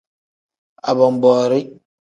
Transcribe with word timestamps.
Abonboori. 0.89 1.59